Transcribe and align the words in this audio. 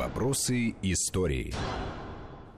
Вопросы 0.00 0.74
истории. 0.80 1.52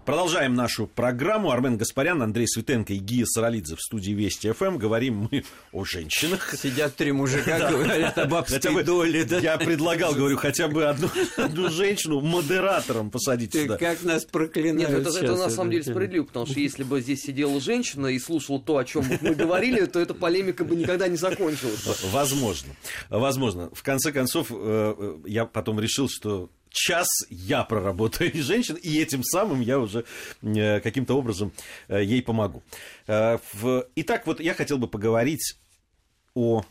Продолжаем 0.06 0.54
нашу 0.54 0.86
программу. 0.86 1.50
Армен 1.50 1.76
Гаспарян, 1.76 2.22
Андрей 2.22 2.46
Светенко 2.46 2.92
и 2.92 2.98
Гия 2.98 3.24
Саралидзе 3.26 3.74
в 3.74 3.80
студии 3.80 4.12
Вести 4.12 4.52
ФМ. 4.52 4.78
Говорим 4.78 5.28
мы 5.28 5.42
о 5.72 5.84
женщинах. 5.84 6.54
Сидят 6.56 6.94
три 6.94 7.10
мужика, 7.10 7.68
говорят 7.72 8.16
об 8.16 8.30
бабской 8.30 8.84
доле. 8.84 9.26
Я 9.42 9.58
предлагал, 9.58 10.14
говорю, 10.14 10.36
хотя 10.36 10.68
бы 10.68 10.84
одну, 10.84 11.68
женщину 11.68 12.20
модератором 12.20 13.10
посадить 13.10 13.52
сюда. 13.52 13.76
как 13.76 14.04
нас 14.04 14.24
проклинают 14.24 15.04
Нет, 15.04 15.16
это, 15.16 15.34
на 15.34 15.50
самом 15.50 15.72
деле 15.72 15.82
справедливо, 15.82 16.22
потому 16.22 16.46
что 16.46 16.60
если 16.60 16.84
бы 16.84 17.00
здесь 17.00 17.22
сидела 17.22 17.60
женщина 17.60 18.06
и 18.06 18.20
слушала 18.20 18.60
то, 18.60 18.76
о 18.76 18.84
чем 18.84 19.04
мы 19.20 19.34
говорили, 19.34 19.86
то 19.86 19.98
эта 19.98 20.14
полемика 20.14 20.64
бы 20.64 20.76
никогда 20.76 21.08
не 21.08 21.16
закончилась. 21.16 22.04
Возможно. 22.12 22.72
Возможно. 23.10 23.68
В 23.72 23.82
конце 23.82 24.12
концов, 24.12 24.46
э, 24.52 24.54
э, 24.96 25.18
я 25.26 25.44
потом 25.44 25.80
решил, 25.80 26.08
что 26.08 26.48
час 26.72 27.06
я 27.30 27.64
проработаю 27.64 28.32
и 28.32 28.40
женщин, 28.42 28.76
и 28.76 28.98
этим 28.98 29.22
самым 29.22 29.60
я 29.60 29.78
уже 29.78 30.04
э, 30.42 30.80
каким-то 30.80 31.14
образом 31.14 31.52
э, 31.88 32.02
ей 32.02 32.22
помогу. 32.22 32.62
Э, 33.06 33.38
Итак, 33.96 34.26
вот 34.26 34.40
я 34.40 34.54
хотел 34.54 34.78
бы 34.78 34.88
поговорить 34.88 35.56
о 36.34 36.64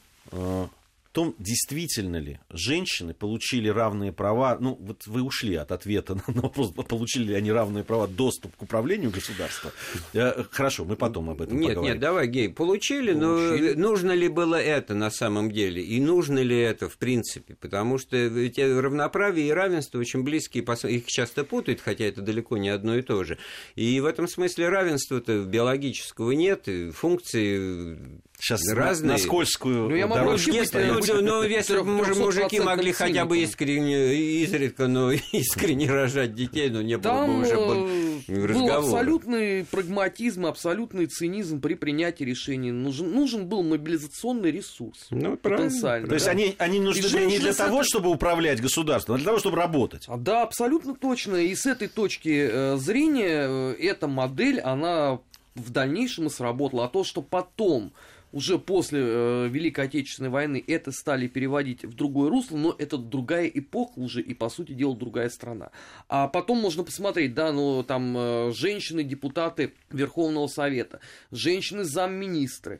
том, 1.12 1.36
действительно 1.40 2.18
ли 2.18 2.40
женщины 2.50 3.14
получили 3.14 3.68
равные 3.68 4.12
права, 4.14 4.58
ну, 4.60 4.78
вот 4.80 5.06
вы 5.08 5.22
ушли 5.22 5.56
от 5.56 5.72
ответа 5.72 6.16
на 6.28 6.42
вопрос, 6.42 6.72
получили 6.72 7.30
ли 7.30 7.34
они 7.36 7.52
равные 7.52 7.84
права 7.84 8.08
доступ 8.08 8.56
к 8.56 8.62
управлению 8.62 9.12
государства. 9.12 9.72
Э, 10.14 10.44
Хорошо, 10.52 10.86
мы 10.86 10.96
потом 10.96 11.30
об 11.30 11.42
этом 11.42 11.58
Нет, 11.60 11.70
поговорим. 11.70 11.94
нет, 11.94 12.02
давай, 12.02 12.28
Гей, 12.28 12.50
получили, 12.50 13.14
Получили. 13.14 13.74
но 13.74 13.80
нужно 13.90 14.12
ли 14.14 14.28
было 14.28 14.56
это 14.56 14.94
на 14.94 15.12
самом 15.12 15.52
деле? 15.52 15.82
И 15.84 16.00
нужно 16.00 16.40
ли 16.40 16.58
это 16.58 16.88
в 16.90 16.98
принципе? 16.98 17.56
Потому 17.56 17.98
что 17.98 18.16
ведь 18.18 18.58
равноправие 18.58 19.48
и 19.48 19.52
равенство 19.52 20.00
очень 20.00 20.24
близкие, 20.24 20.64
их 20.64 21.06
часто 21.08 21.44
путают, 21.44 21.82
хотя 21.82 22.06
это 22.06 22.22
далеко 22.22 22.58
не 22.58 22.70
одно 22.70 22.98
и 22.98 23.02
то 23.02 23.24
же. 23.24 23.38
И 23.76 24.00
в 24.00 24.06
этом 24.06 24.28
смысле 24.28 24.70
равенства-то 24.70 25.44
биологического 25.44 26.32
нет, 26.32 26.68
функции 26.94 27.98
Сейчас 28.40 28.64
на- 28.64 28.76
разные. 28.76 29.12
на 29.14 29.18
скользкую 29.18 29.90
Ну, 29.90 29.96
я 29.96 30.08
могу 30.08 30.24
дорожку 30.26 30.52
стоим. 30.66 30.96
ну, 30.96 31.01
быть 31.02 31.10
ну, 31.14 31.22
ну, 31.22 31.44
если 31.44 31.78
бы 31.78 31.84
муж- 31.86 32.16
мужики 32.18 32.58
300% 32.58 32.64
могли 32.64 32.92
хотя 32.92 33.26
бы 33.26 33.40
искренне, 33.40 34.16
изредка, 34.44 34.88
но 34.88 35.12
искренне 35.32 35.90
рожать 35.90 36.34
детей, 36.34 36.70
но 36.70 36.82
не 36.82 36.98
было 36.98 37.26
бы 37.26 37.40
уже 37.42 37.52
э, 37.54 37.56
бы 37.56 38.12
был 38.28 38.48
разговора. 38.48 38.78
абсолютный 38.78 39.66
прагматизм, 39.66 40.46
абсолютный 40.46 41.08
цинизм 41.08 41.60
при 41.62 41.74
принятии 41.74 42.24
решений. 42.24 42.72
Нужен, 42.72 43.12
нужен 43.12 43.48
был 43.48 43.64
мобилизационный 43.64 44.52
ресурс. 44.52 45.08
Ну, 45.10 45.38
потенциальный. 45.38 46.08
То 46.08 46.14
есть 46.16 46.26
да. 46.26 46.32
они, 46.32 46.56
они 46.58 46.80
нужны 46.80 47.26
не 47.26 47.40
для 47.40 47.54
того, 47.54 47.80
этой- 47.82 47.88
чтобы 47.90 48.10
управлять 48.10 48.62
государством, 48.62 49.16
а 49.16 49.18
для 49.18 49.26
того, 49.26 49.40
чтобы 49.40 49.58
работать. 49.58 50.06
А, 50.08 50.18
Да, 50.18 50.44
абсолютно 50.44 50.96
точно. 50.96 51.36
И 51.38 51.54
с 51.56 51.66
этой 51.66 51.88
точки 51.88 52.50
э, 52.52 52.78
зрения 52.78 53.48
э, 53.48 53.76
эта 53.80 54.08
модель, 54.08 54.60
она 54.60 55.20
в 55.56 55.70
дальнейшем 55.72 56.28
и 56.28 56.30
сработала. 56.30 56.86
А 56.86 56.88
то, 56.88 57.04
что 57.04 57.22
потом, 57.22 57.92
уже 58.32 58.58
после 58.58 59.00
э, 59.02 59.48
Великой 59.50 59.86
Отечественной 59.86 60.30
войны, 60.30 60.64
это 60.66 60.92
стали 60.92 61.28
переводить 61.28 61.84
в 61.84 61.94
другое 61.94 62.30
русло, 62.30 62.58
но 62.58 62.76
это 62.78 62.98
другая 62.98 63.48
эпоха 63.48 64.00
уже 64.00 64.22
и, 64.22 64.34
по 64.34 64.50
сути 64.50 64.74
дела, 64.74 64.96
другая 64.96 65.30
страна. 65.30 65.72
А 66.08 66.28
потом 66.28 66.60
можно 66.60 66.84
посмотреть, 66.84 67.34
да, 67.34 67.52
ну, 67.52 67.84
там, 67.84 68.16
э, 68.18 68.52
женщины-депутаты 68.54 69.74
Верховного 69.90 70.48
Совета, 70.48 71.00
женщины-замминистры, 71.32 72.80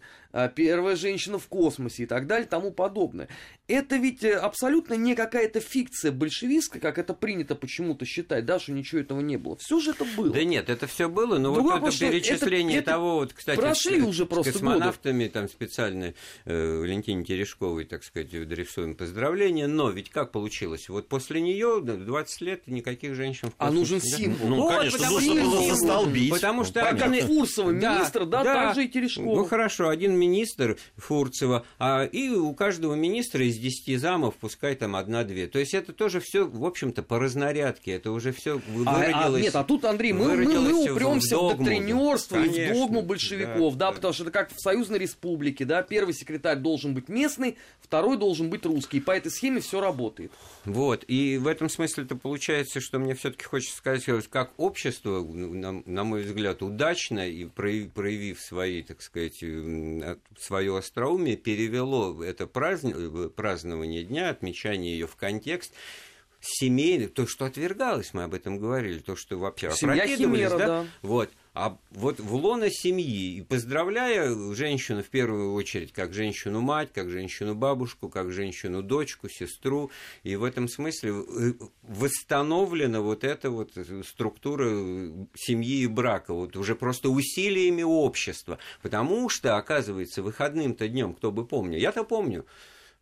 первая 0.56 0.96
женщина 0.96 1.38
в 1.40 1.48
космосе 1.48 2.04
и 2.04 2.06
так 2.06 2.28
далее, 2.28 2.48
тому 2.48 2.72
подобное. 2.72 3.28
Это 3.68 3.96
ведь 3.98 4.24
э, 4.24 4.34
абсолютно 4.34 4.96
не 4.96 5.16
какая-то 5.16 5.60
фикция 5.62 6.12
большевистская, 6.12 6.80
как 6.82 6.98
это 6.98 7.14
принято 7.14 7.56
почему-то 7.56 8.06
считать, 8.06 8.46
да, 8.46 8.60
что 8.60 8.72
ничего 8.74 9.02
этого 9.02 9.22
не 9.22 9.38
было. 9.38 9.56
Все 9.58 9.80
же 9.80 9.92
это 9.92 10.06
было. 10.18 10.30
Да 10.34 10.44
нет, 10.44 10.70
это 10.70 10.88
все 10.88 11.08
было, 11.08 11.38
но 11.38 11.54
Другой 11.54 11.80
вот 11.80 11.94
это 11.94 12.00
перечисление 12.10 12.80
это- 12.80 12.92
того, 12.92 13.16
вот, 13.16 13.34
кстати, 13.34 13.58
прошли 13.58 14.02
с, 14.02 14.06
уже 14.06 14.26
с 14.26 14.28
просто 14.28 14.52
космонавтами, 14.52 15.28
там 15.28 15.48
специально 15.48 16.14
э, 16.46 16.78
Валентине 16.80 17.24
Терешковой, 17.24 17.86
так 17.86 18.04
сказать, 18.04 18.34
адресуем 18.34 18.96
поздравления, 18.96 19.68
но 19.68 19.90
ведь 19.90 20.10
как 20.10 20.32
получилось? 20.32 20.90
Вот 20.90 21.08
после 21.08 21.40
нее 21.42 21.80
20 21.82 22.42
лет 22.42 22.68
никаких 22.68 23.16
женщин 23.16 23.50
в 23.52 23.54
А 23.58 23.68
космосе, 23.68 23.80
нужен 23.94 24.00
да? 24.12 24.18
символ. 24.18 24.48
Ну, 24.50 24.56
Вот, 24.64 24.76
конечно, 24.78 24.98
потому 25.00 25.16
нужно 25.20 25.34
что 25.36 25.44
было 25.50 25.68
застолбить. 25.76 26.30
Потому 26.30 26.64
что 26.66 26.80
Ну, 26.82 26.86
Как 26.86 27.02
один- 27.02 27.28
Фурсова, 27.28 27.74
Да, 27.74 27.96
министр, 27.96 28.26
да, 28.26 28.44
так 28.44 28.76
же 28.76 28.86
и 28.86 28.90
Терешкова. 28.90 29.36
Ну 29.36 29.46
хорошо, 29.46 29.88
один 29.90 30.18
министр 30.22 30.78
Фурцева, 30.98 31.66
а 31.80 32.04
и 32.06 32.30
у 32.30 32.54
каждого 32.54 32.94
министра 32.96 33.46
из 33.46 33.58
10 33.58 34.00
замов 34.00 34.36
пускай 34.40 34.76
там 34.76 34.96
одна-две. 34.96 35.48
То 35.48 35.60
есть 35.60 35.74
это 35.74 35.92
тоже 35.94 36.20
все, 36.20 36.46
в 36.48 36.64
общем-то, 36.66 37.04
по 37.04 37.20
разнарядке. 37.20 37.92
Это 37.94 38.12
уже 38.12 38.32
все 38.32 38.58
А, 38.58 38.62
а, 38.86 38.98
выродилось. 38.98 39.44
нет, 39.44 39.56
а 39.56 39.64
тут, 39.64 39.86
Андрей, 39.86 40.14
мы, 40.14 40.26
мы, 40.26 40.30
мы 40.30 40.36
выродилось 40.46 40.90
в 40.90 40.92
упремся 40.94 41.38
в, 41.38 41.42
догму. 41.50 41.66
доктринерство 41.66 42.36
и 42.38 42.48
в 42.50 42.54
Конечно, 42.54 42.74
догму 42.76 43.02
большевиков, 43.02 43.74
да, 43.76 43.80
да, 43.88 43.92
да. 43.92 43.96
потому 43.96 44.14
что 44.14 44.24
это 44.24 44.32
как 44.32 44.52
в 44.54 44.60
Союзной 44.62 45.00
Республике, 45.00 45.66
да, 45.66 45.82
первый 45.84 46.14
секретарь 46.14 46.58
должен 46.60 46.94
быть 46.94 47.10
местный, 47.10 47.58
второй 47.80 48.18
должен 48.18 48.50
быть 48.50 48.66
русский, 48.66 48.98
и 48.98 49.02
по 49.02 49.12
этой 49.12 49.32
схеме 49.32 49.60
все 49.62 49.82
работает. 49.82 50.32
Вот, 50.66 51.04
и 51.08 51.38
в 51.38 51.48
этом 51.48 51.70
смысле 51.70 52.04
это 52.04 52.16
получается, 52.16 52.80
что 52.80 53.00
мне 53.00 53.16
все-таки 53.16 53.44
хочется 53.44 53.78
сказать, 53.78 54.06
как 54.30 54.52
общество, 54.58 55.22
ну, 55.22 55.54
на, 55.54 55.82
на 55.86 56.04
мой 56.04 56.22
взгляд, 56.24 56.62
удачно 56.62 57.28
и 57.28 57.46
прояв- 57.46 57.90
проявив 57.90 58.40
свои, 58.40 58.84
так 58.84 59.02
сказать, 59.02 59.42
свое 60.38 60.78
остроумие, 60.78 61.38
перевело 61.38 62.24
это 62.24 62.48
празднование 62.48 64.04
дня, 64.04 64.30
отмечание 64.30 64.94
ее 64.94 65.08
в 65.08 65.16
контекст 65.16 65.74
семейный, 66.42 67.08
то, 67.08 67.28
что 67.28 67.46
отвергалось, 67.46 68.14
мы 68.14 68.24
об 68.24 68.34
этом 68.34 68.58
говорили, 68.58 69.00
то, 69.00 69.16
что 69.16 69.38
вообще 69.38 69.72
Семья 69.72 70.08
химера, 70.08 70.58
да. 70.58 70.86
Вот. 71.02 71.30
А 71.54 71.78
вот 71.92 72.22
в 72.22 72.34
лоно 72.34 72.70
семьи, 72.70 73.36
и 73.36 73.42
поздравляя 73.42 74.34
женщину 74.54 75.04
в 75.04 75.10
первую 75.10 75.54
очередь, 75.54 75.92
как 75.92 76.14
женщину-мать, 76.14 76.94
как 76.94 77.10
женщину-бабушку, 77.10 78.08
как 78.08 78.32
женщину-дочку, 78.32 79.28
сестру, 79.28 79.92
и 80.24 80.38
в 80.38 80.46
этом 80.46 80.70
смысле 80.70 81.12
э, 81.12 81.54
восстановлена 81.82 83.02
вот 83.02 83.26
эта 83.26 83.50
вот 83.50 83.74
структура 84.06 84.66
семьи 85.36 85.82
и 85.82 85.88
брака, 85.88 86.34
вот 86.34 86.56
уже 86.56 86.74
просто 86.74 87.10
усилиями 87.10 87.84
общества, 87.84 88.58
потому 88.82 89.28
что, 89.28 89.58
оказывается, 89.58 90.24
выходным-то 90.24 90.88
днем, 90.88 91.14
кто 91.14 91.34
бы 91.34 91.46
помнил, 91.46 91.78
я-то 91.78 92.06
помню, 92.06 92.46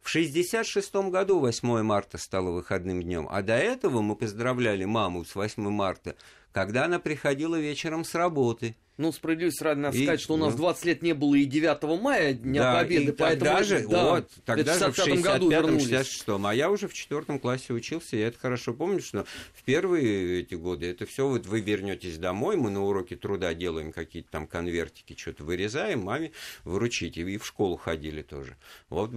в 0.02 0.10
1966 0.10 1.12
году 1.12 1.40
8 1.40 1.84
марта 1.84 2.18
стало 2.18 2.52
выходным 2.52 3.04
днем, 3.04 3.28
а 3.30 3.44
до 3.44 3.54
этого 3.54 4.02
мы 4.02 4.16
поздравляли 4.16 4.86
маму 4.86 5.24
с 5.24 5.36
8 5.36 5.62
марта, 5.70 6.16
когда 6.52 6.86
она 6.86 7.00
приходила 7.00 7.56
вечером 7.56 8.04
с 8.04 8.16
работы. 8.16 8.76
Ну, 8.98 9.14
справедливости 9.14 9.64
ради 9.64 9.80
надо 9.80 9.98
И, 9.98 10.04
сказать, 10.04 10.20
что 10.20 10.34
у 10.34 10.38
нас 10.38 10.52
ну. 10.52 10.58
20 10.58 10.86
лет 10.86 11.02
не 11.04 11.14
было 11.14 11.34
и 11.36 11.46
9 11.46 12.02
мая, 12.02 12.34
Дня 12.34 12.62
Да, 12.64 12.80
Победы, 12.82 13.04
и 13.06 13.12
поэтому... 13.14 13.46
тогда 13.46 13.64
же, 13.64 13.88
да, 13.88 14.10
вот, 14.10 14.30
тогда 14.44 14.78
же 14.78 14.92
в 14.92 14.96
65 14.98 15.22
году 15.22 15.50
вернулись. 15.50 15.90
65-66, 15.90 16.50
а 16.50 16.54
я 16.54 16.70
уже 16.70 16.90
в 16.90 16.94
четвертом 16.94 17.40
классе 17.40 17.72
учился, 17.72 18.18
я 18.18 18.28
это 18.28 18.38
хорошо 18.38 18.74
помню, 18.74 19.00
что 19.00 19.26
в 19.54 19.64
первые 19.64 20.42
эти 20.42 20.56
годы 20.56 20.88
это 20.88 21.06
все 21.06 21.30
вот 21.30 21.46
вы 21.46 21.62
вернетесь 21.62 22.18
домой, 22.18 22.58
мы 22.58 22.72
на 22.72 22.84
уроке 22.84 23.16
труда 23.16 23.54
делаем 23.54 23.94
какие-то 23.94 24.32
там 24.32 24.48
конвертики, 24.48 25.16
что-то 25.18 25.46
вырезаем, 25.46 26.02
маме 26.02 26.34
выручите, 26.66 27.22
и 27.22 27.38
в 27.38 27.46
школу 27.46 27.78
ходили 27.78 28.22
тоже. 28.22 28.58
Вот 28.90 29.12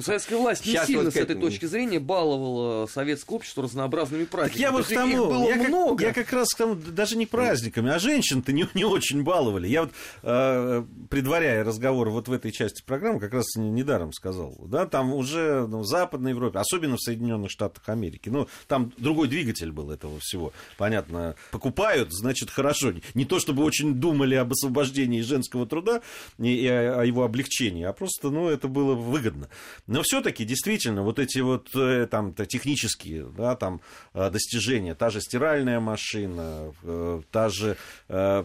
Советская 0.00 0.38
власть 0.38 0.64
не 0.64 0.72
Сейчас 0.72 0.86
сильно 0.86 1.04
вот 1.04 1.12
с 1.12 1.16
этой 1.16 1.36
точки 1.36 1.66
зрения 1.66 1.98
баловала 1.98 2.86
советское 2.86 3.34
общество 3.36 3.64
разнообразными 3.64 4.22
Так 4.22 4.30
праздниками. 4.30 4.62
я 4.62 4.68
То 4.70 4.76
вот 4.76 4.86
к 4.86 4.94
тому, 4.94 5.26
было 5.26 5.48
я, 5.48 5.58
как, 5.58 5.68
много. 5.68 6.04
я 6.04 6.12
как 6.12 6.32
раз 6.32 6.48
к 6.50 6.56
тому, 6.56 6.74
даже 6.74 7.16
не 7.16 7.26
праздниками, 7.26 7.90
а 7.90 7.98
женщин-то 7.98 8.52
не, 8.52 8.66
не 8.74 8.84
очень 8.84 9.22
баловали. 9.22 9.66
Я 9.68 9.82
вот, 9.82 9.92
э, 10.22 10.84
предваряя 11.10 11.64
разговор 11.64 12.10
вот 12.10 12.28
в 12.28 12.32
этой 12.32 12.52
части 12.52 12.82
программы, 12.84 13.20
как 13.20 13.32
раз 13.32 13.44
не- 13.56 13.70
недаром 13.70 14.12
сказал, 14.12 14.54
да, 14.66 14.86
там 14.86 15.12
уже 15.12 15.66
ну, 15.66 15.80
в 15.80 15.86
Западной 15.86 16.30
Европе, 16.30 16.58
особенно 16.58 16.96
в 16.96 17.00
Соединенных 17.00 17.50
Штатах 17.50 17.88
Америки, 17.88 18.28
ну, 18.28 18.48
там 18.66 18.92
другой 18.98 19.28
двигатель 19.28 19.72
был 19.72 19.90
этого 19.90 20.18
всего, 20.20 20.52
понятно, 20.76 21.34
покупают, 21.50 22.12
значит, 22.12 22.50
хорошо. 22.50 22.92
Не 23.14 23.24
то, 23.24 23.38
чтобы 23.38 23.64
очень 23.64 23.94
думали 23.94 24.34
об 24.36 24.52
освобождении 24.52 25.20
женского 25.22 25.66
труда 25.66 26.02
и, 26.38 26.54
и 26.54 26.66
о, 26.68 27.00
о 27.00 27.04
его 27.04 27.24
облегчении, 27.24 27.84
а 27.84 27.92
просто, 27.92 28.30
ну, 28.30 28.48
это 28.48 28.68
было 28.68 28.94
выгодно. 28.94 29.48
Но 29.88 30.02
все-таки, 30.02 30.44
действительно, 30.44 31.02
вот 31.02 31.18
эти 31.18 31.38
вот 31.38 31.68
э, 31.74 32.06
там 32.10 32.34
технические, 32.34 33.24
да, 33.36 33.56
там 33.56 33.80
э, 34.12 34.28
достижения, 34.30 34.94
та 34.94 35.08
же 35.08 35.22
стиральная 35.22 35.80
машина, 35.80 36.74
э, 36.82 37.22
та 37.32 37.48
же 37.48 37.76
А 38.08 38.44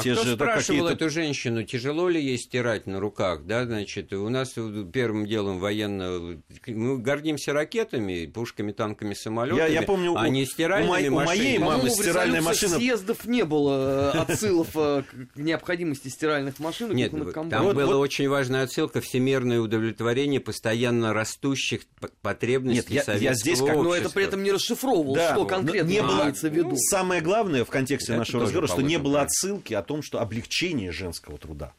те 0.00 0.14
кто 0.14 0.22
же 0.24 0.34
спрашивал 0.36 0.86
эту 0.88 1.10
женщину, 1.10 1.64
тяжело 1.64 2.08
ли 2.08 2.22
ей 2.24 2.38
стирать 2.38 2.86
на 2.86 3.00
руках, 3.00 3.44
да, 3.44 3.64
значит, 3.64 4.12
у 4.12 4.28
нас 4.28 4.54
первым 4.92 5.26
делом 5.26 5.58
военно, 5.58 6.38
мы 6.68 6.98
гордимся 6.98 7.52
ракетами, 7.52 8.26
пушками, 8.26 8.70
танками, 8.70 9.14
самолетами, 9.14 9.58
Я- 9.58 9.66
я 9.66 9.82
помню, 9.82 10.14
а 10.16 10.26
у- 10.28 10.30
не 10.30 10.46
стиральными 10.46 10.88
у 10.88 10.92
моей- 10.92 11.08
у 11.08 11.14
моей 11.26 11.58
мамы 11.58 11.90
стиральная 11.90 12.40
машина- 12.40 12.76
съездов 12.76 13.24
не 13.26 13.44
было 13.44 14.12
отсылов 14.12 14.70
к 14.74 15.04
необходимости 15.34 16.06
стиральных 16.06 16.60
машин 16.60 16.94
Нет, 16.94 17.12
там 17.50 17.74
была 17.74 17.96
очень 17.96 18.28
важная 18.28 18.62
отсылка 18.62 19.00
всемирное 19.00 19.58
удовлетворение 19.60 20.38
постоянно 20.38 20.67
постоянно 20.68 21.12
растущих 21.14 21.82
потребностей 22.22 22.94
Нет, 22.94 23.08
я- 23.08 23.14
я 23.14 23.34
здесь 23.34 23.58
как- 23.60 23.76
Но 23.76 23.94
это 23.94 24.10
при 24.10 24.24
этом 24.24 24.42
не 24.42 24.52
расшифровывал, 24.52 25.14
Да, 25.14 25.30
что 25.30 25.40
но 25.40 25.46
конкретно 25.46 25.88
не 25.88 26.02
было- 26.02 26.22
имеется 26.22 26.48
в 26.50 26.54
виду. 26.54 26.72
Самое 26.76 27.20
главное 27.22 27.64
в 27.64 27.70
контексте 27.70 28.12
Это 28.12 28.18
нашего 28.20 28.42
разговора, 28.42 28.66
что 28.66 28.82
не 28.82 28.98
было 28.98 29.14
да. 29.14 29.22
отсылки 29.22 29.74
о 29.74 29.82
том, 29.82 30.02
что 30.02 30.20
облегчение 30.20 30.92
женского 30.92 31.38
труда. 31.38 31.72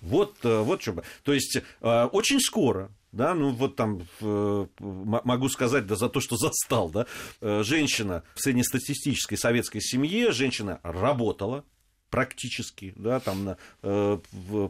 Вот, 0.00 0.34
э, 0.42 0.60
вот 0.60 0.82
что. 0.82 0.94
бы- 0.94 1.04
То 1.22 1.32
есть 1.32 1.56
э, 1.80 2.04
очень 2.06 2.40
скоро, 2.40 2.90
да, 3.12 3.34
ну 3.34 3.50
вот 3.50 3.76
там 3.76 4.02
э, 4.20 4.66
могу 4.80 5.48
сказать, 5.48 5.86
да, 5.86 5.94
за 5.94 6.08
то, 6.08 6.20
что 6.20 6.36
застал, 6.36 6.90
да, 6.90 7.06
э, 7.40 7.62
женщина 7.64 8.24
в 8.34 8.40
среднестатистической 8.42 9.38
советской 9.38 9.80
семье, 9.80 10.32
женщина 10.32 10.80
работала 10.82 11.64
практически, 12.12 12.92
да, 12.94 13.18
там 13.20 13.44
на, 13.44 13.56
э, 13.82 14.18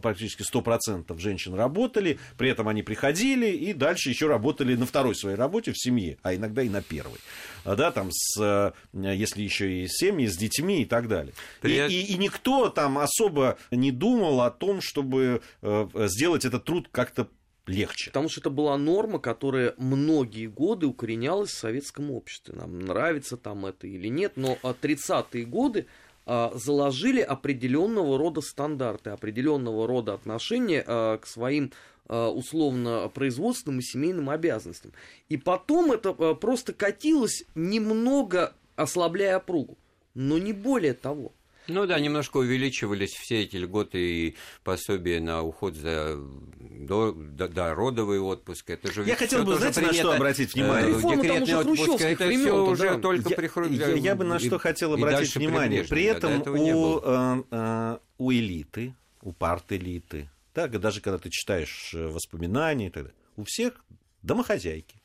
практически 0.01 0.41
100% 0.43 1.19
женщин 1.19 1.53
работали, 1.53 2.17
при 2.37 2.49
этом 2.49 2.67
они 2.69 2.81
приходили 2.83 3.47
и 3.51 3.73
дальше 3.73 4.09
еще 4.09 4.27
работали 4.27 4.75
на 4.75 4.85
второй 4.87 5.13
своей 5.13 5.35
работе 5.35 5.73
в 5.73 5.77
семье, 5.77 6.17
а 6.23 6.33
иногда 6.33 6.63
и 6.63 6.69
на 6.69 6.81
первой, 6.81 7.19
А, 7.65 7.75
да, 7.75 7.91
там 7.91 8.09
с, 8.11 8.41
э, 8.41 8.71
если 8.93 9.43
еще 9.43 9.83
и 9.83 9.87
семьи, 9.87 10.25
с 10.27 10.35
детьми 10.37 10.81
и 10.81 10.85
так 10.85 11.07
далее. 11.07 11.33
И, 11.33 11.61
При- 11.61 11.87
и- 11.87 12.13
и 12.13 12.17
никто 12.17 12.69
там 12.69 12.97
особо 12.97 13.57
не 13.71 13.91
думал 13.91 14.41
о 14.41 14.49
том, 14.51 14.81
чтобы 14.81 15.41
э, 15.61 15.87
сделать 16.07 16.45
этот 16.45 16.63
труд 16.63 16.87
как-то 16.91 17.27
легче. 17.65 18.09
Потому 18.09 18.27
что 18.27 18.41
это 18.41 18.49
была 18.49 18.77
норма, 18.77 19.19
которая 19.19 19.73
многие 19.77 20.47
годы 20.47 20.85
укоренялась 20.85 21.51
в 21.51 21.57
советском 21.57 22.11
обществе. 22.11 22.53
Нам 22.55 22.79
нравится 22.79 23.37
там 23.37 23.65
это 23.65 23.87
или 23.87 24.09
нет, 24.09 24.33
но 24.35 24.57
а, 24.63 24.73
30-е 24.73 25.45
годы 25.45 25.85
заложили 26.25 27.21
определенного 27.21 28.17
рода 28.17 28.41
стандарты, 28.41 29.09
определенного 29.09 29.87
рода 29.87 30.13
отношения 30.13 30.83
а, 30.85 31.17
к 31.17 31.27
своим 31.27 31.71
а, 32.07 32.29
условно 32.29 33.09
производственным 33.13 33.79
и 33.79 33.83
семейным 33.83 34.29
обязанностям. 34.29 34.91
И 35.29 35.37
потом 35.37 35.91
это 35.91 36.09
а, 36.17 36.35
просто 36.35 36.73
катилось 36.73 37.45
немного 37.55 38.53
ослабляя 38.75 39.37
опругу, 39.37 39.77
но 40.13 40.37
не 40.37 40.53
более 40.53 40.93
того. 40.93 41.33
Ну 41.67 41.85
да, 41.85 41.99
немножко 41.99 42.37
увеличивались 42.37 43.11
все 43.11 43.43
эти 43.43 43.55
льготы 43.55 43.99
и 43.99 44.35
пособия 44.63 45.19
на 45.19 45.41
уход 45.43 45.75
за 45.75 46.17
до, 46.59 47.13
до- 47.13 47.47
да, 47.47 47.73
родовый 47.73 48.19
отпуск. 48.19 48.69
Это 48.69 48.91
же 48.91 49.03
Я 49.05 49.15
хотел 49.15 49.43
бы, 49.43 49.55
знаете, 49.55 49.81
на 49.81 49.87
что 49.93 50.01
принято, 50.01 50.15
обратить 50.15 50.49
э, 50.49 50.59
внимание? 50.59 50.89
Реформа 50.89 51.09
там 51.11 51.21
декретный 51.21 51.43
уже 51.43 51.81
отпуск, 51.83 52.01
это 52.01 52.25
времен, 52.25 52.41
все 52.41 52.51
да. 52.55 52.71
уже 52.71 52.97
только 52.97 53.29
я, 53.29 53.35
приходит. 53.35 53.71
я- 53.79 53.87
я 53.93 54.15
бы 54.15 54.23
на 54.25 54.39
что 54.39 54.57
хотел 54.59 54.93
обратить 54.93 55.35
внимание. 55.35 55.83
При 55.83 56.03
этом 56.03 56.41
у, 56.47 56.99
э, 56.99 57.43
э, 57.51 57.97
у 58.17 58.31
элиты, 58.31 58.93
у 59.21 59.31
парт-элиты, 59.31 60.29
да, 60.53 60.67
даже 60.67 61.01
когда 61.01 61.17
ты 61.17 61.29
читаешь 61.29 61.91
э, 61.93 62.07
воспоминания 62.07 62.87
и 62.87 62.89
так 62.89 63.03
далее, 63.03 63.17
у 63.37 63.43
всех 63.45 63.73
домохозяйки. 64.21 64.95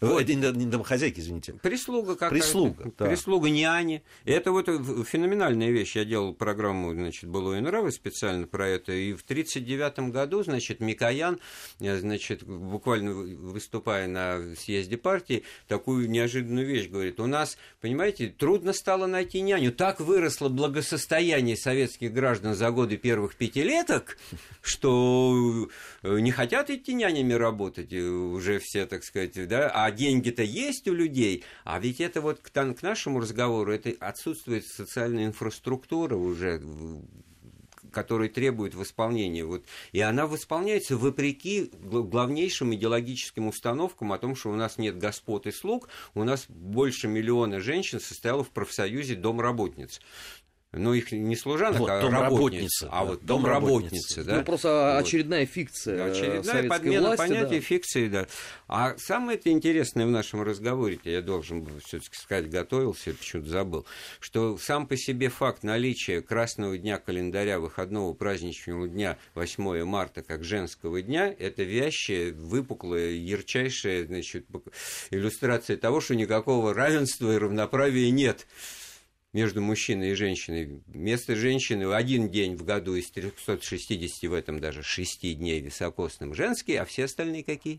Вот. 0.00 0.28
Не, 0.28 0.34
не 0.34 0.66
домохозяйки, 0.66 1.20
извините. 1.20 1.54
Прислуга 1.54 2.14
какая-то. 2.14 2.34
Прислуга, 2.34 2.92
да. 2.98 3.06
Прислуга, 3.06 3.48
няни. 3.48 4.02
Это 4.24 4.52
вот 4.52 4.66
феноменальная 4.66 5.70
вещь. 5.70 5.96
Я 5.96 6.04
делал 6.04 6.34
программу, 6.34 6.92
значит, 6.92 7.30
«Былое 7.30 7.60
нравы» 7.62 7.90
специально 7.92 8.46
про 8.46 8.68
это. 8.68 8.92
И 8.92 9.14
в 9.14 9.22
1939 9.22 10.10
году, 10.12 10.42
значит, 10.42 10.80
Микоян, 10.80 11.38
э, 11.80 11.98
значит, 11.98 12.44
буквально 12.44 13.12
вы- 13.14 13.36
выступая 13.36 14.06
на 14.06 14.54
съезде 14.56 14.98
партии, 14.98 15.44
такую 15.66 16.10
неожиданную 16.10 16.66
вещь 16.66 16.88
говорит. 16.88 17.18
У 17.18 17.26
нас, 17.26 17.56
понимаете, 17.80 18.28
трудно 18.28 18.72
стало 18.74 19.06
найти 19.06 19.40
няню. 19.40 19.72
Так 19.72 20.00
выросло 20.00 20.48
благосостояние 20.50 21.56
советских 21.56 22.12
граждан 22.12 22.54
за 22.54 22.70
годы 22.70 22.98
первых 22.98 23.34
пятилеток, 23.36 24.18
что 24.60 25.68
э, 26.02 26.18
не 26.20 26.30
хотят 26.32 26.70
идти 26.70 26.92
нянями 26.94 27.32
работать 27.32 27.92
э, 27.92 28.02
уже 28.02 28.58
все, 28.58 28.86
так 28.86 29.02
сказать, 29.04 29.48
да, 29.48 29.70
а 29.70 29.85
деньги-то 29.90 30.42
есть 30.42 30.88
у 30.88 30.94
людей, 30.94 31.44
а 31.64 31.78
ведь 31.78 32.00
это 32.00 32.20
вот 32.20 32.40
к, 32.40 32.50
к 32.50 32.82
нашему 32.82 33.20
разговору, 33.20 33.72
это 33.72 33.94
отсутствует 34.00 34.66
социальная 34.66 35.26
инфраструктура 35.26 36.16
уже, 36.16 36.62
которая 37.90 38.28
требует 38.28 38.74
восполнения. 38.74 39.44
Вот. 39.44 39.64
И 39.92 40.00
она 40.00 40.26
восполняется 40.26 40.96
вопреки 40.96 41.70
гл- 41.72 42.04
главнейшим 42.04 42.74
идеологическим 42.74 43.46
установкам 43.46 44.12
о 44.12 44.18
том, 44.18 44.36
что 44.36 44.50
у 44.50 44.54
нас 44.54 44.78
нет 44.78 44.98
господ 44.98 45.46
и 45.46 45.52
слуг, 45.52 45.88
у 46.14 46.24
нас 46.24 46.46
больше 46.48 47.08
миллиона 47.08 47.60
женщин 47.60 48.00
состояло 48.00 48.44
в 48.44 48.50
профсоюзе 48.50 49.14
домработниц. 49.14 50.00
Ну, 50.76 50.94
их 50.94 51.12
не 51.12 51.36
служанок, 51.36 51.80
Вот, 51.80 51.90
а 51.90 52.00
домработницы, 52.00 52.84
работниц. 52.84 52.84
А 52.84 52.90
да, 52.90 53.04
вот 53.04 53.24
домработницы. 53.24 54.24
да. 54.24 54.36
Ну, 54.36 54.44
просто 54.44 54.68
Вот. 54.68 55.04
очередная 55.06 55.46
фикция 55.46 55.96
э, 55.96 56.10
Очередная 56.10 56.68
подмена 56.68 57.08
власти. 57.08 57.22
понятия 57.28 57.54
да. 57.56 57.60
фикции, 57.60 58.08
да. 58.08 58.26
А 58.68 58.94
самое 58.98 59.38
это 59.38 59.50
интересное 59.50 60.06
в 60.06 60.10
нашем 60.10 60.42
разговоре, 60.42 60.98
я 61.04 61.22
должен 61.22 61.66
все-таки 61.84 62.16
сказать, 62.16 62.50
готовился, 62.50 63.12
почему-то 63.14 63.48
забыл, 63.48 63.86
что 64.20 64.58
сам 64.58 64.86
по 64.86 64.96
себе 64.96 65.28
факт 65.28 65.62
наличия 65.62 66.20
красного 66.20 66.76
дня 66.78 66.98
календаря, 66.98 67.58
выходного 67.58 68.12
праздничного 68.12 68.88
дня 68.88 69.18
8 69.34 69.84
марта 69.84 70.22
как 70.22 70.44
женского 70.44 71.00
дня, 71.02 71.34
это 71.38 71.62
вящая, 71.62 72.32
выпуклая, 72.32 73.10
ярчайшая 73.10 74.06
значит, 74.06 74.46
иллюстрация 75.10 75.76
того, 75.76 76.00
что 76.00 76.14
никакого 76.14 76.74
равенства 76.74 77.34
и 77.34 77.38
равноправия 77.38 78.10
нет 78.10 78.46
между 79.36 79.60
мужчиной 79.60 80.12
и 80.12 80.14
женщиной. 80.14 80.80
Вместо 80.86 81.36
женщины 81.36 81.92
один 81.92 82.30
день 82.30 82.56
в 82.56 82.64
году 82.64 82.94
из 82.94 83.10
360, 83.10 84.30
в 84.30 84.32
этом 84.32 84.60
даже 84.60 84.82
6 84.82 85.36
дней 85.36 85.60
високосным 85.60 86.32
женский, 86.32 86.76
а 86.76 86.86
все 86.86 87.04
остальные 87.04 87.44
какие? 87.44 87.78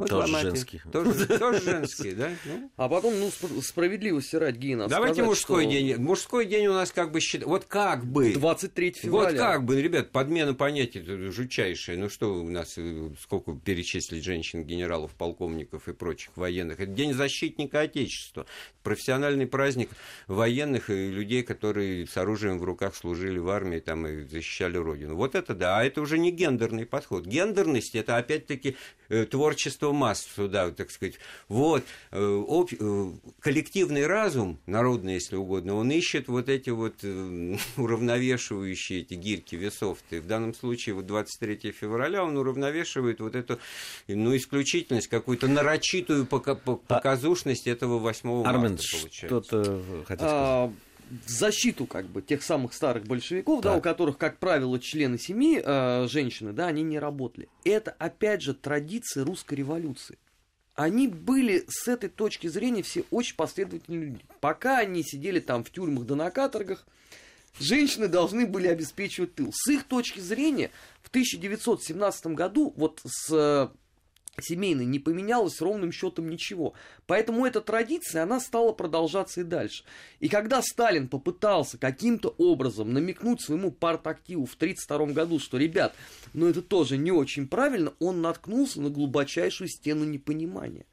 Вот 0.00 0.08
Тоже 0.08 0.40
женские. 0.40 0.82
Тоже, 0.90 1.26
тоже 1.38 1.60
женские, 1.60 2.14
да? 2.14 2.30
Ну, 2.46 2.70
А 2.76 2.88
потом, 2.88 3.18
ну, 3.20 3.28
спр- 3.28 3.62
справедливости 3.62 4.36
ради 4.36 4.58
Гейна 4.58 4.88
Давайте 4.88 5.16
сказать, 5.16 5.28
мужской 5.28 5.64
что 5.64 5.72
день. 5.72 5.96
Мужской 5.96 6.46
день 6.46 6.66
у 6.68 6.72
нас 6.72 6.90
как 6.90 7.12
бы 7.12 7.20
считается... 7.20 7.48
Вот 7.48 7.64
как 7.66 8.06
бы... 8.06 8.32
23 8.32 8.92
февраля. 8.92 9.30
Вот 9.30 9.38
как 9.38 9.64
бы, 9.64 9.82
ребят, 9.82 10.10
подмена 10.10 10.54
понятий 10.54 11.00
тут 11.00 11.32
жутчайшая. 11.32 11.98
Ну 11.98 12.08
что 12.08 12.34
у 12.34 12.48
нас, 12.48 12.74
э, 12.78 13.10
сколько 13.20 13.52
перечислить 13.52 14.24
женщин, 14.24 14.64
генералов, 14.64 15.12
полковников 15.14 15.88
и 15.88 15.92
прочих 15.92 16.36
военных. 16.36 16.80
Это 16.80 16.90
День 16.90 17.12
защитника 17.12 17.80
Отечества. 17.80 18.46
Профессиональный 18.82 19.46
праздник 19.46 19.90
военных 20.26 20.88
и 20.88 21.10
людей, 21.10 21.42
которые 21.42 22.06
с 22.06 22.16
оружием 22.16 22.58
в 22.58 22.64
руках 22.64 22.96
служили 22.96 23.38
в 23.38 23.48
армии 23.50 23.80
там, 23.80 24.06
и 24.06 24.24
защищали 24.24 24.78
Родину. 24.78 25.14
Вот 25.14 25.34
это 25.34 25.54
да, 25.54 25.78
а 25.78 25.84
это 25.84 26.00
уже 26.00 26.18
не 26.18 26.30
гендерный 26.30 26.86
подход. 26.86 27.26
Гендерность 27.26 27.94
это 27.94 28.16
опять-таки 28.16 28.76
э, 29.08 29.26
творчество 29.90 29.92
масс 29.92 30.26
сюда, 30.34 30.70
так 30.70 30.90
сказать. 30.90 31.14
Вот, 31.48 31.84
э, 32.12 32.44
об- 32.48 32.70
э, 32.78 33.12
коллективный 33.40 34.06
разум, 34.06 34.58
народный, 34.66 35.14
если 35.14 35.36
угодно, 35.36 35.74
он 35.74 35.90
ищет 35.90 36.28
вот 36.28 36.48
эти 36.48 36.70
вот 36.70 36.94
э, 37.02 37.56
уравновешивающие 37.76 39.00
эти 39.00 39.14
гирьки 39.14 39.56
весов. 39.56 39.98
И 40.10 40.18
в 40.18 40.26
данном 40.26 40.54
случае 40.54 40.94
вот 40.94 41.06
23 41.06 41.72
февраля 41.72 42.24
он 42.24 42.36
уравновешивает 42.36 43.20
вот 43.20 43.34
эту 43.34 43.58
ну, 44.08 44.36
исключительность, 44.36 45.08
какую-то 45.08 45.48
нарочитую 45.48 46.26
по- 46.26 46.40
показушность 46.40 47.66
этого 47.66 47.98
8 47.98 48.28
марта 48.28 48.50
Армен, 48.50 48.76
получается. 48.76 49.26
что-то 49.26 49.82
хотел 50.06 50.26
сказать. 50.26 50.70
В 51.10 51.28
защиту 51.28 51.86
как 51.86 52.06
бы 52.06 52.22
тех 52.22 52.42
самых 52.42 52.72
старых 52.72 53.04
большевиков, 53.04 53.62
да, 53.62 53.70
Так. 53.70 53.78
у 53.78 53.82
которых, 53.82 54.16
как 54.16 54.38
правило, 54.38 54.78
члены 54.78 55.18
семьи, 55.18 55.60
э, 55.64 56.06
женщины, 56.08 56.52
да, 56.52 56.68
они 56.68 56.82
не 56.82 56.98
работали. 56.98 57.48
Это, 57.64 57.90
опять 57.98 58.42
же, 58.42 58.54
традиция 58.54 59.24
русской 59.24 59.54
революции. 59.54 60.18
Они 60.74 61.08
были 61.08 61.64
с 61.68 61.88
этой 61.88 62.08
точки 62.08 62.46
зрения 62.46 62.82
все 62.82 63.04
очень 63.10 63.36
последовательные 63.36 64.02
люди. 64.04 64.24
Пока 64.40 64.78
они 64.78 65.02
сидели 65.02 65.40
там 65.40 65.64
в 65.64 65.70
тюрьмах 65.70 66.06
да 66.06 66.14
на 66.14 66.30
каторгах, 66.30 66.86
женщины 67.58 68.08
должны 68.08 68.46
были 68.46 68.68
обеспечивать 68.68 69.34
тыл. 69.34 69.50
С 69.52 69.68
их 69.68 69.84
точки 69.84 70.20
зрения, 70.20 70.70
в 71.02 71.08
1917 71.08 72.28
году 72.28 72.72
вот 72.76 73.00
с 73.04 73.30
э, 73.32 73.68
семейной 74.38 74.86
не 74.86 74.98
поменялось 74.98 75.60
ровным 75.60 75.92
счетом 75.92 76.28
ничего. 76.28 76.74
Поэтому 77.06 77.46
эта 77.46 77.60
традиция, 77.60 78.22
она 78.22 78.40
стала 78.40 78.72
продолжаться 78.72 79.40
и 79.40 79.44
дальше. 79.44 79.84
И 80.18 80.28
когда 80.28 80.62
Сталин 80.62 81.08
попытался 81.08 81.78
каким-то 81.78 82.34
образом 82.38 82.92
намекнуть 82.92 83.42
своему 83.42 83.70
партактиву 83.70 84.46
в 84.46 84.54
1932 84.54 85.14
году, 85.14 85.38
что, 85.38 85.58
ребят, 85.58 85.94
ну 86.32 86.46
это 86.46 86.62
тоже 86.62 86.96
не 86.96 87.12
очень 87.12 87.48
правильно, 87.48 87.92
он 87.98 88.20
наткнулся 88.22 88.80
на 88.80 88.90
глубочайшую 88.90 89.68
стену 89.68 90.04
непонимания, 90.04 90.86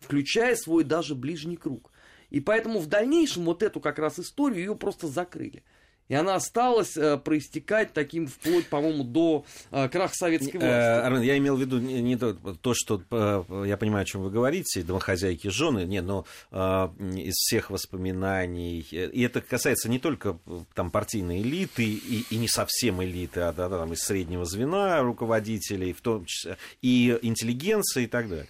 включая 0.00 0.56
свой 0.56 0.84
даже 0.84 1.14
ближний 1.14 1.56
круг. 1.56 1.90
И 2.30 2.40
поэтому 2.40 2.80
в 2.80 2.86
дальнейшем 2.86 3.44
вот 3.44 3.62
эту 3.62 3.80
как 3.80 3.98
раз 3.98 4.18
историю 4.18 4.58
ее 4.58 4.76
просто 4.76 5.06
закрыли. 5.06 5.62
И 6.08 6.14
она 6.14 6.34
осталась 6.34 6.96
э, 6.96 7.16
проистекать 7.16 7.94
таким 7.94 8.26
вплоть, 8.26 8.66
по-моему, 8.66 9.04
до 9.04 9.46
э, 9.70 9.88
краха 9.88 10.14
советской 10.14 10.58
власти. 10.58 10.66
Э, 10.66 11.00
Армен, 11.00 11.22
я 11.22 11.38
имел 11.38 11.56
в 11.56 11.60
виду 11.60 11.78
не, 11.78 12.02
не 12.02 12.16
то, 12.16 12.34
то, 12.34 12.74
что 12.74 13.02
э, 13.10 13.64
я 13.66 13.78
понимаю, 13.78 14.02
о 14.02 14.04
чем 14.04 14.22
вы 14.22 14.30
говорите, 14.30 14.82
домохозяйки, 14.82 15.48
жены, 15.48 15.86
не, 15.86 16.02
но 16.02 16.26
э, 16.50 16.56
из 17.16 17.34
всех 17.34 17.70
воспоминаний, 17.70 18.86
э, 18.92 19.08
и 19.10 19.22
это 19.22 19.40
касается 19.40 19.88
не 19.88 19.98
только 19.98 20.38
э, 20.46 20.60
там 20.74 20.90
партийной 20.90 21.40
элиты 21.40 21.84
и, 21.84 22.26
и 22.28 22.36
не 22.36 22.48
совсем 22.48 23.02
элиты, 23.02 23.40
а 23.40 23.54
да, 23.54 23.70
там, 23.70 23.94
из 23.94 24.00
среднего 24.00 24.44
звена 24.44 25.00
руководителей, 25.00 25.94
в 25.94 26.02
том 26.02 26.26
числе 26.26 26.58
и 26.82 27.18
интеллигенции 27.22 28.04
и 28.04 28.08
так 28.08 28.28
далее. 28.28 28.48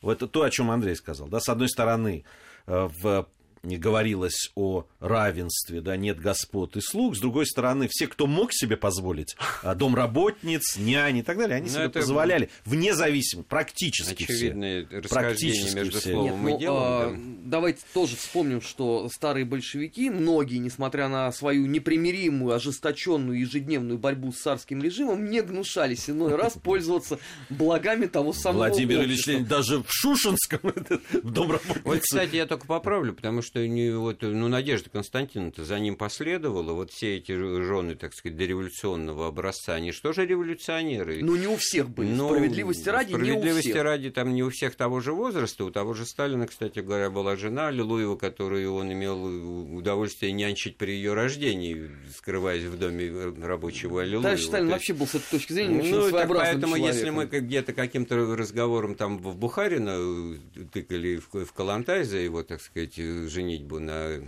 Вот 0.00 0.16
это 0.16 0.26
то, 0.26 0.42
о 0.42 0.50
чем 0.50 0.70
Андрей 0.70 0.96
сказал. 0.96 1.28
Да, 1.28 1.40
с 1.40 1.48
одной 1.50 1.68
стороны, 1.68 2.24
э, 2.66 2.88
в 3.02 3.28
говорилось 3.72 4.50
о 4.54 4.86
равенстве, 5.00 5.80
да, 5.80 5.96
нет 5.96 6.20
господ 6.20 6.76
и 6.76 6.80
слуг. 6.80 7.16
С 7.16 7.20
другой 7.20 7.46
стороны, 7.46 7.88
все, 7.90 8.06
кто 8.06 8.26
мог 8.26 8.52
себе 8.52 8.76
позволить, 8.76 9.36
а, 9.62 9.74
домработниц, 9.74 10.76
няни 10.76 11.20
и 11.20 11.22
так 11.22 11.38
далее, 11.38 11.56
они 11.56 11.66
Но 11.66 11.72
себе 11.72 11.84
это 11.84 12.00
позволяли, 12.00 12.50
вне 12.64 12.94
зависимости, 12.94 13.48
практически 13.48 14.24
Очевидное 14.24 14.86
все. 14.86 15.08
Практически 15.08 15.74
между 15.74 16.00
все. 16.00 16.12
словом 16.12 16.46
Нет, 16.46 16.50
и 16.50 16.52
ну, 16.52 16.58
делом. 16.58 16.82
а, 16.82 17.10
да. 17.10 17.16
давайте 17.44 17.80
тоже 17.92 18.16
вспомним, 18.16 18.60
что 18.60 19.08
старые 19.12 19.44
большевики, 19.44 20.10
многие, 20.10 20.58
несмотря 20.58 21.08
на 21.08 21.32
свою 21.32 21.66
непримиримую, 21.66 22.54
ожесточенную 22.54 23.40
ежедневную 23.40 23.98
борьбу 23.98 24.32
с 24.32 24.36
царским 24.36 24.82
режимом, 24.82 25.30
не 25.30 25.42
гнушались 25.42 26.08
иной 26.10 26.34
раз 26.36 26.54
пользоваться 26.54 27.18
благами 27.50 28.06
того 28.06 28.32
самого 28.32 28.68
Владимир 28.68 29.02
Ильич. 29.02 29.26
Ленин 29.26 29.44
даже 29.44 29.78
в 29.78 29.86
Шушинском 29.88 30.60
Вот, 30.64 31.32
домработница. 31.32 32.00
кстати, 32.00 32.36
я 32.36 32.46
только 32.46 32.66
поправлю, 32.66 33.14
потому 33.14 33.42
что 33.42 33.53
не, 33.56 33.90
вот, 33.96 34.22
ну, 34.22 34.48
Надежда 34.48 34.90
Константиновна 34.90 35.64
за 35.64 35.78
ним 35.78 35.96
последовала. 35.96 36.72
Вот 36.72 36.90
все 36.90 37.16
эти 37.16 37.32
жены, 37.32 37.94
так 37.94 38.12
сказать, 38.14 38.36
дореволюционного 38.36 39.26
образца, 39.28 39.74
они 39.74 39.92
что 39.92 40.12
же 40.12 40.26
революционеры? 40.26 41.18
Ну, 41.22 41.36
не 41.36 41.46
у 41.46 41.56
всех 41.56 41.88
были. 41.90 42.08
Ну, 42.08 42.28
Справедливости 42.28 42.88
ради, 42.88 43.10
не 43.10 43.14
у 43.16 43.18
Справедливости 43.18 43.70
всех. 43.70 43.82
ради, 43.82 44.10
там 44.10 44.34
не 44.34 44.42
у 44.42 44.50
всех 44.50 44.74
того 44.74 45.00
же 45.00 45.12
возраста. 45.12 45.64
У 45.64 45.70
того 45.70 45.94
же 45.94 46.04
Сталина, 46.06 46.46
кстати 46.46 46.80
говоря, 46.80 47.10
была 47.10 47.36
жена 47.36 47.70
Лилуева, 47.70 48.16
которую 48.16 48.74
он 48.74 48.92
имел 48.92 49.76
удовольствие 49.76 50.32
нянчить 50.32 50.76
при 50.76 50.92
ее 50.92 51.14
рождении, 51.14 51.90
скрываясь 52.16 52.64
в 52.64 52.78
доме 52.78 53.10
рабочего 53.42 54.00
Лилуева. 54.04 54.22
Товарищ 54.22 54.44
Сталин 54.44 54.64
есть- 54.66 54.72
вообще 54.74 54.94
был 54.94 55.06
с 55.06 55.14
этой 55.14 55.30
точки 55.30 55.52
зрения 55.52 55.80
очень 55.80 55.90
ну, 55.94 56.10
так 56.10 56.28
поэтому, 56.28 56.76
если 56.76 56.90
человеком. 57.06 57.14
мы 57.14 57.26
как- 57.26 57.44
где-то 57.44 57.72
каким-то 57.72 58.36
разговором 58.36 58.94
там 58.94 59.18
в 59.18 59.36
Бухарина 59.36 60.38
тыкали 60.72 61.16
в, 61.16 61.44
в 61.44 61.52
Калантай 61.52 62.04
за 62.04 62.18
его, 62.18 62.42
так 62.42 62.60
сказать, 62.60 62.94
э, 62.98 63.28
женитьбу 63.44 63.78
на 63.78 64.20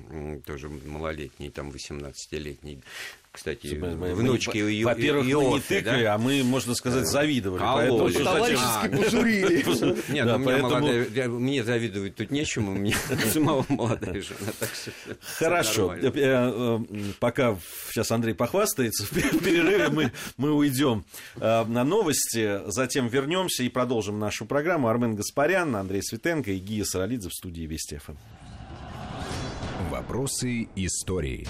тоже 0.46 0.68
малолетней, 0.68 1.50
там, 1.50 1.70
18-летней, 1.70 2.80
кстати, 3.32 3.66
Мы- 3.78 4.14
внучки 4.14 4.62
мы, 4.62 4.70
Io- 4.73 4.85
Во-первых, 4.85 5.26
мы 5.26 5.44
не 5.56 5.61
тыкали, 5.61 6.04
да? 6.04 6.14
а 6.14 6.18
мы, 6.18 6.42
можно 6.42 6.75
сказать, 6.75 7.06
завидовали. 7.06 7.58
Кололи. 7.61 7.90
Поэтому? 7.90 8.25
Товарищески 8.25 8.87
А, 8.87 8.88
пожурили. 8.96 10.11
Нет, 10.11 10.25
Да, 10.26 10.38
ну, 10.38 10.44
у 10.44 10.49
меня 10.49 10.58
поэтому- 10.62 10.87
молодая- 10.88 11.28
мне 11.28 11.62
завидовать 11.64 12.14
тут 12.14 12.30
нечему, 12.30 12.73
у 12.73 12.75
меня 12.76 12.96
самого 13.30 13.66
молодая 13.68 14.23
жена, 14.23 14.52
так 14.58 14.70
Хорошо. 15.37 15.94
Э, 15.94 16.00
э, 16.06 16.11
э, 16.14 16.78
Пока 17.20 17.58
сейчас 17.90 18.11
Андрей 18.11 18.32
похвастается, 18.35 19.04
в 19.04 19.11
перерыве 19.11 19.88
мы, 19.90 20.12
мы 20.38 20.52
уйдем 20.52 21.04
э, 21.38 21.64
на 21.64 21.85
новости, 21.85 22.62
затем 22.70 23.06
вернемся 23.08 23.64
и 23.64 23.68
продолжим 23.68 24.18
нашу 24.18 24.46
программу. 24.46 24.88
Армен 24.88 25.14
Гаспарян, 25.14 25.76
Андрей 25.76 26.02
Светенко 26.02 26.52
и 26.52 26.58
Гия 26.58 26.85
Саралидзе 26.85 27.28
в 27.28 27.35
студии 27.35 27.64
Вести 27.66 27.99
ФМ. 27.99 28.14
Вопросы 30.06 30.68
истории. 30.76 31.48